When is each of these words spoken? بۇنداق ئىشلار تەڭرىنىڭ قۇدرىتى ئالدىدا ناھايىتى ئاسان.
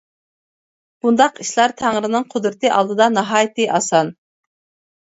بۇنداق 1.07 1.37
ئىشلار 1.43 1.77
تەڭرىنىڭ 1.83 2.27
قۇدرىتى 2.33 2.75
ئالدىدا 2.81 3.11
ناھايىتى 3.21 3.71
ئاسان. 3.79 4.15